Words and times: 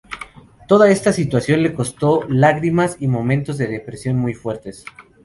Toda 0.67 0.89
esta 0.89 1.13
situación 1.13 1.61
le 1.61 1.75
costó 1.75 2.23
lágrimas 2.27 2.97
y 2.99 3.05
momentos 3.07 3.59
de 3.59 3.67
depresión 3.67 4.15
muy 4.17 4.33
fuertes. 4.33 4.83